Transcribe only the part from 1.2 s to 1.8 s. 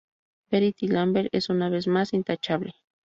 es una